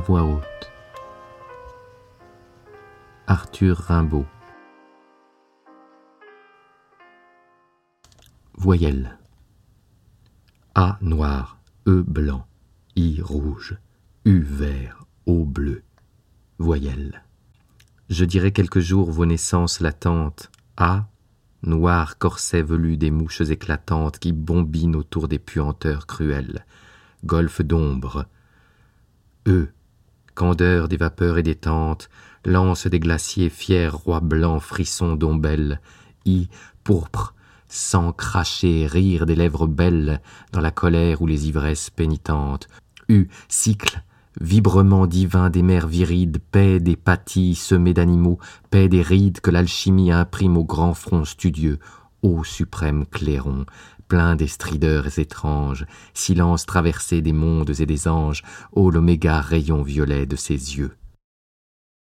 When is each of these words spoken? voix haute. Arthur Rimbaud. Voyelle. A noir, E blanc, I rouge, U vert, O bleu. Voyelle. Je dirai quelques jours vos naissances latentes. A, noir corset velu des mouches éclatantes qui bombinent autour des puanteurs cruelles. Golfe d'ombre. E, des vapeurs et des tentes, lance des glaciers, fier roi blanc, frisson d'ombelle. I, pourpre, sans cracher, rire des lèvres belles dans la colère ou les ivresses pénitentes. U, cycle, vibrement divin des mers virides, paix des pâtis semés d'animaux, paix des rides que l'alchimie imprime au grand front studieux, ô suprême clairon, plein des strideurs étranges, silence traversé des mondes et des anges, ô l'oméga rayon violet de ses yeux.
voix 0.00 0.22
haute. 0.22 0.72
Arthur 3.26 3.76
Rimbaud. 3.76 4.26
Voyelle. 8.54 9.18
A 10.74 10.98
noir, 11.00 11.58
E 11.86 12.02
blanc, 12.02 12.46
I 12.96 13.20
rouge, 13.22 13.78
U 14.24 14.40
vert, 14.40 15.06
O 15.26 15.44
bleu. 15.44 15.82
Voyelle. 16.58 17.22
Je 18.08 18.24
dirai 18.24 18.52
quelques 18.52 18.80
jours 18.80 19.10
vos 19.10 19.26
naissances 19.26 19.80
latentes. 19.80 20.50
A, 20.76 21.06
noir 21.62 22.18
corset 22.18 22.62
velu 22.62 22.96
des 22.96 23.10
mouches 23.10 23.42
éclatantes 23.42 24.18
qui 24.18 24.32
bombinent 24.32 24.96
autour 24.96 25.28
des 25.28 25.38
puanteurs 25.38 26.06
cruelles. 26.06 26.64
Golfe 27.24 27.62
d'ombre. 27.62 28.26
E, 29.46 29.68
des 30.40 30.96
vapeurs 30.96 31.38
et 31.38 31.42
des 31.42 31.54
tentes, 31.54 32.08
lance 32.46 32.86
des 32.86 32.98
glaciers, 32.98 33.50
fier 33.50 33.94
roi 33.94 34.20
blanc, 34.20 34.58
frisson 34.58 35.14
d'ombelle. 35.14 35.80
I, 36.24 36.48
pourpre, 36.82 37.34
sans 37.68 38.12
cracher, 38.12 38.86
rire 38.86 39.26
des 39.26 39.36
lèvres 39.36 39.66
belles 39.66 40.20
dans 40.52 40.60
la 40.60 40.70
colère 40.70 41.20
ou 41.20 41.26
les 41.26 41.48
ivresses 41.48 41.90
pénitentes. 41.90 42.68
U, 43.08 43.28
cycle, 43.48 44.02
vibrement 44.40 45.06
divin 45.06 45.50
des 45.50 45.62
mers 45.62 45.86
virides, 45.86 46.38
paix 46.50 46.80
des 46.80 46.96
pâtis 46.96 47.54
semés 47.54 47.94
d'animaux, 47.94 48.38
paix 48.70 48.88
des 48.88 49.02
rides 49.02 49.40
que 49.40 49.50
l'alchimie 49.50 50.10
imprime 50.10 50.56
au 50.56 50.64
grand 50.64 50.94
front 50.94 51.24
studieux, 51.26 51.78
ô 52.22 52.44
suprême 52.44 53.06
clairon, 53.06 53.66
plein 54.08 54.36
des 54.36 54.48
strideurs 54.48 55.18
étranges, 55.18 55.86
silence 56.14 56.66
traversé 56.66 57.22
des 57.22 57.32
mondes 57.32 57.80
et 57.80 57.86
des 57.86 58.08
anges, 58.08 58.42
ô 58.72 58.90
l'oméga 58.90 59.40
rayon 59.40 59.82
violet 59.82 60.26
de 60.26 60.36
ses 60.36 60.76
yeux. 60.76 60.99